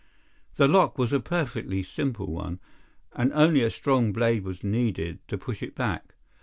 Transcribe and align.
The 0.55 0.67
lock 0.67 0.97
was 0.97 1.13
a 1.13 1.19
perfectly 1.19 1.83
simple 1.83 2.25
one, 2.33 2.59
and 3.13 3.31
only 3.33 3.61
a 3.61 3.69
strong 3.69 4.11
blade 4.11 4.43
was 4.43 4.63
needed 4.63 5.19
to 5.27 5.37
push 5.37 5.61
it 5.61 5.75
back. 5.75 6.15